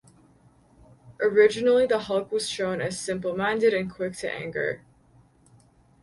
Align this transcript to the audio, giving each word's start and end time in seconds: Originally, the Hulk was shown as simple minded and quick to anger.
Originally, 1.21 1.85
the 1.85 1.99
Hulk 1.99 2.31
was 2.31 2.49
shown 2.49 2.81
as 2.81 2.99
simple 2.99 3.37
minded 3.37 3.71
and 3.71 3.93
quick 3.93 4.13
to 4.15 4.33
anger. 4.33 4.81